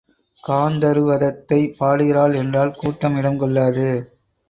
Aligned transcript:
காந்தருவதத்தை 0.43 1.59
பாடுகிறாள் 1.77 2.33
என்றால் 2.33 2.75
கூட்டம் 2.75 3.17
இடம் 3.17 3.37
கொள்ளாது. 3.37 3.87